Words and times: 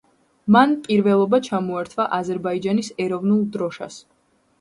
მან 0.53 0.71
პირველობა 0.85 1.39
ჩამოართვა 1.47 2.05
აზერბაიჯანის 2.19 2.89
ეროვნულ 3.05 3.45
დროშას. 3.57 4.01